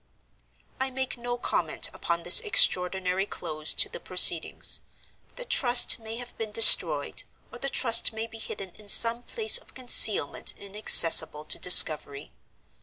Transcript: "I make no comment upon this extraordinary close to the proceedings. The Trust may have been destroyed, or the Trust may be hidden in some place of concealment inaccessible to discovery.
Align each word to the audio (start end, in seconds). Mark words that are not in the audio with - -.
"I 0.79 0.89
make 0.89 1.15
no 1.15 1.37
comment 1.37 1.91
upon 1.93 2.23
this 2.23 2.39
extraordinary 2.39 3.27
close 3.27 3.75
to 3.75 3.87
the 3.87 3.99
proceedings. 3.99 4.81
The 5.35 5.45
Trust 5.45 5.99
may 5.99 6.15
have 6.17 6.35
been 6.39 6.51
destroyed, 6.51 7.21
or 7.51 7.59
the 7.59 7.69
Trust 7.69 8.11
may 8.11 8.25
be 8.25 8.39
hidden 8.39 8.71
in 8.79 8.89
some 8.89 9.21
place 9.21 9.59
of 9.59 9.75
concealment 9.75 10.55
inaccessible 10.57 11.45
to 11.45 11.59
discovery. 11.59 12.31